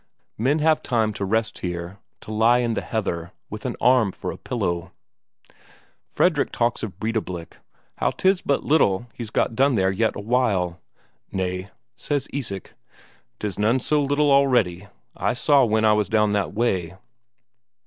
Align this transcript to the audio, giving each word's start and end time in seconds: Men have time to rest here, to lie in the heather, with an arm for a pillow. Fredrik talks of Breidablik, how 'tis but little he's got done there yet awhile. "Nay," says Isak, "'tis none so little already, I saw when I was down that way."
Men 0.39 0.57
have 0.57 0.81
time 0.81 1.13
to 1.13 1.23
rest 1.25 1.59
here, 1.59 1.99
to 2.21 2.33
lie 2.33 2.57
in 2.57 2.73
the 2.73 2.81
heather, 2.81 3.33
with 3.51 3.67
an 3.67 3.75
arm 3.79 4.11
for 4.11 4.31
a 4.31 4.37
pillow. 4.37 4.91
Fredrik 6.07 6.51
talks 6.51 6.81
of 6.81 6.97
Breidablik, 6.99 7.57
how 7.99 8.09
'tis 8.09 8.41
but 8.41 8.63
little 8.63 9.05
he's 9.13 9.29
got 9.29 9.55
done 9.55 9.75
there 9.75 9.91
yet 9.91 10.15
awhile. 10.15 10.81
"Nay," 11.31 11.69
says 11.95 12.27
Isak, 12.33 12.73
"'tis 13.37 13.59
none 13.59 13.79
so 13.79 14.01
little 14.01 14.31
already, 14.31 14.87
I 15.15 15.33
saw 15.33 15.65
when 15.65 15.85
I 15.85 15.93
was 15.93 16.09
down 16.09 16.31
that 16.31 16.51
way." 16.51 16.95